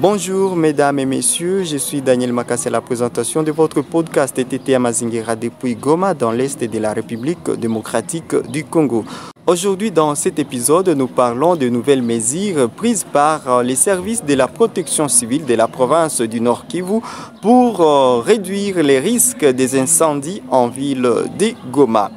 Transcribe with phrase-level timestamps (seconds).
[0.00, 5.36] Bonjour mesdames et messieurs, je suis Daniel Makassé la présentation de votre podcast TTT Amazingira
[5.36, 9.04] depuis Goma dans l'Est de la République démocratique du Congo.
[9.46, 14.48] Aujourd'hui dans cet épisode, nous parlons de nouvelles mesures prises par les services de la
[14.48, 17.00] protection civile de la province du Nord Kivu
[17.40, 22.10] pour euh, réduire les risques des incendies en ville de Goma.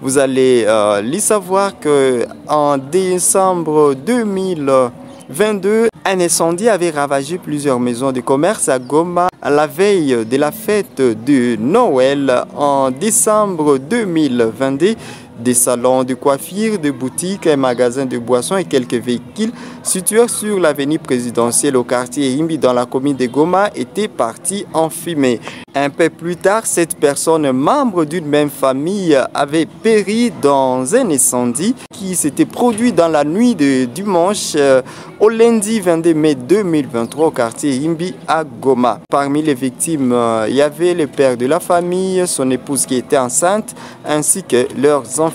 [0.00, 8.12] Vous allez euh, les savoir que en décembre 2022, un incendie avait ravagé plusieurs maisons
[8.12, 14.94] de commerce à Goma à la veille de la fête de Noël en décembre 2022.
[15.38, 19.52] Des salons de coiffure, de boutiques, un magasin de boissons et quelques véhicules
[19.84, 24.90] situés sur l'avenue présidentielle au quartier Imbi dans la commune de Goma étaient partis en
[24.90, 25.40] fumée.
[25.74, 31.76] Un peu plus tard, cette personne, membre d'une même famille, avait péri dans un incendie
[31.92, 34.82] qui s'était produit dans la nuit de dimanche euh,
[35.20, 39.00] au lundi 22 mai 2023 au quartier Imbi à Goma.
[39.08, 42.96] Parmi les victimes, euh, il y avait le père de la famille, son épouse qui
[42.96, 45.27] était enceinte, ainsi que leurs enfants.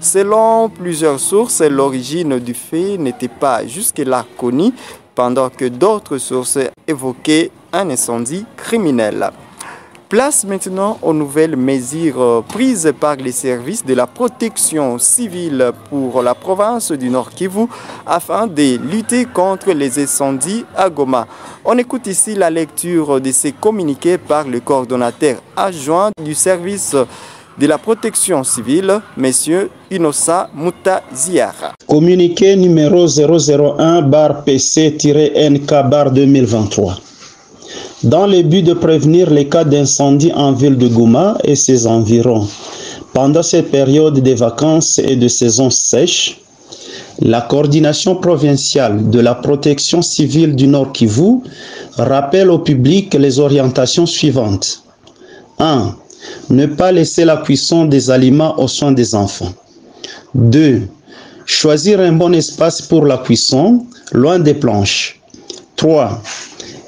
[0.00, 4.72] Selon plusieurs sources, l'origine du fait n'était pas jusque-là connue,
[5.14, 9.30] pendant que d'autres sources évoquaient un incendie criminel.
[10.08, 16.34] Place maintenant aux nouvelles mesures prises par les services de la protection civile pour la
[16.34, 17.66] province du Nord Kivu
[18.06, 21.26] afin de lutter contre les incendies à Goma.
[21.64, 26.94] On écoute ici la lecture de ces communiqués par le coordonnateur adjoint du service
[27.58, 31.74] de la protection civile, Monsieur Inosa Moutaziara.
[31.86, 36.98] Communiqué numéro 001 bar PC-NK bar 2023
[38.04, 42.46] dans le but de prévenir les cas d'incendie en ville de Goma et ses environs.
[43.14, 46.38] Pendant cette période de vacances et de saison sèche,
[47.20, 51.40] la coordination provinciale de la protection civile du Nord Kivu
[51.96, 54.82] rappelle au public les orientations suivantes.
[55.58, 55.94] 1.
[56.50, 59.52] Ne pas laisser la cuisson des aliments aux soins des enfants.
[60.34, 60.82] 2.
[61.46, 65.20] Choisir un bon espace pour la cuisson, loin des planches.
[65.76, 66.22] 3.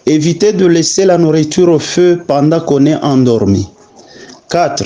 [0.07, 3.69] Évitez de laisser la nourriture au feu pendant qu'on est endormi.
[4.51, 4.85] 4.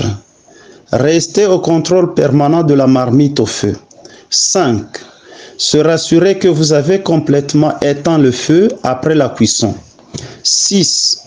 [0.93, 3.77] Restez au contrôle permanent de la marmite au feu.
[4.31, 4.84] 5.
[5.56, 9.75] Se rassurer que vous avez complètement éteint le feu après la cuisson.
[10.43, 11.22] 6.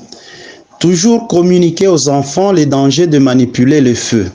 [0.84, 4.30] Toujours communiquer aux enfants les dangers de manipuler le feu.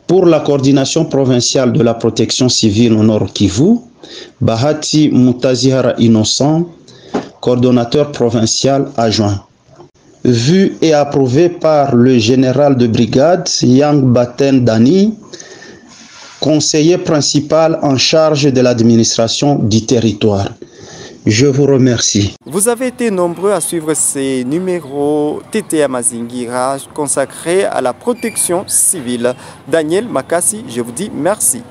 [0.07, 3.77] pour la coordination provinciale de la protection civile au Nord Kivu,
[4.41, 6.65] Bahati Mutazihara Innocent,
[7.41, 9.46] coordonnateur provincial adjoint.
[10.27, 15.17] Vu et approuvé par le général de brigade Yang Baten Dani,
[16.41, 20.49] conseiller principal en charge de l'administration du territoire.
[21.25, 22.35] Je vous remercie.
[22.45, 29.33] Vous avez été nombreux à suivre ces numéros TT Mazingira consacrés à la protection civile.
[29.65, 31.63] Daniel Makassi, je vous dis merci.